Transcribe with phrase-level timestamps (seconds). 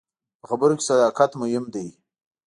[0.39, 1.87] په خبرو کې صداقت مهم دی.